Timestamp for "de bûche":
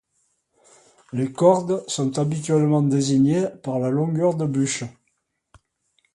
4.33-4.83